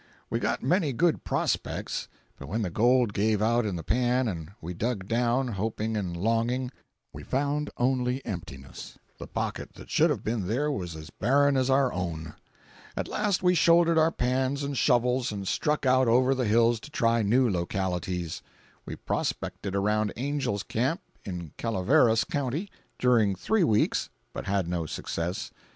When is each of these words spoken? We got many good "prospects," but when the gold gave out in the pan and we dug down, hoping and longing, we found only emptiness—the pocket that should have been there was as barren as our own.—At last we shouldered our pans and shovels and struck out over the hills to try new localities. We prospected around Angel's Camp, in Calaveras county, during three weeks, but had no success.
We 0.31 0.39
got 0.39 0.63
many 0.63 0.93
good 0.93 1.23
"prospects," 1.23 2.07
but 2.39 2.47
when 2.47 2.63
the 2.63 2.71
gold 2.71 3.13
gave 3.13 3.39
out 3.39 3.67
in 3.67 3.75
the 3.75 3.83
pan 3.83 4.27
and 4.27 4.49
we 4.59 4.73
dug 4.73 5.07
down, 5.07 5.49
hoping 5.49 5.95
and 5.95 6.17
longing, 6.17 6.71
we 7.13 7.21
found 7.21 7.69
only 7.77 8.25
emptiness—the 8.25 9.27
pocket 9.27 9.73
that 9.75 9.91
should 9.91 10.09
have 10.09 10.23
been 10.23 10.47
there 10.47 10.71
was 10.71 10.95
as 10.95 11.11
barren 11.11 11.55
as 11.55 11.69
our 11.69 11.93
own.—At 11.93 13.07
last 13.07 13.43
we 13.43 13.53
shouldered 13.53 13.99
our 13.99 14.09
pans 14.09 14.63
and 14.63 14.75
shovels 14.75 15.31
and 15.31 15.47
struck 15.47 15.85
out 15.85 16.07
over 16.07 16.33
the 16.33 16.45
hills 16.45 16.79
to 16.79 16.89
try 16.89 17.21
new 17.21 17.47
localities. 17.47 18.41
We 18.87 18.95
prospected 18.95 19.75
around 19.75 20.13
Angel's 20.17 20.63
Camp, 20.63 21.01
in 21.25 21.51
Calaveras 21.57 22.23
county, 22.23 22.71
during 22.97 23.35
three 23.35 23.63
weeks, 23.63 24.09
but 24.33 24.45
had 24.47 24.67
no 24.67 24.87
success. 24.87 25.51